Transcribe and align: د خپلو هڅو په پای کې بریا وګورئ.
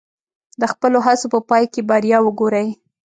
د 0.59 0.63
خپلو 0.73 0.97
هڅو 1.05 1.27
په 1.33 1.39
پای 1.49 1.63
کې 1.73 1.81
بریا 1.89 2.17
وګورئ. 2.23 2.67